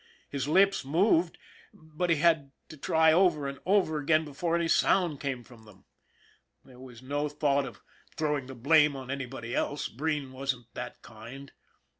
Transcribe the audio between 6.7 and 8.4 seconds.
was no 52 ON THE IRON AT BIG CLOUD thought of